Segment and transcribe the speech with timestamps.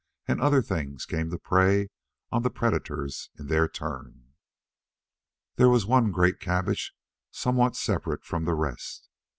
[0.27, 1.89] And other things came to prey
[2.31, 4.33] on the predators in their turn.
[5.57, 6.95] There was one great cabbage
[7.29, 9.09] somewhat separate from the rest.